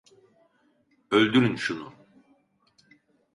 [1.11, 1.93] Öldürün şunu!